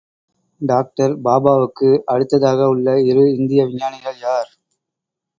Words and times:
Doctor 0.61 1.13
பாபாவுக்கு 1.21 1.89
அடுத்ததாக 2.05 2.69
உள்ள 2.69 2.95
இரு 3.01 3.25
இந்திய 3.35 3.63
அணு 3.63 3.71
விஞ்ஞானிகள் 3.71 4.17
யார்? 4.21 4.49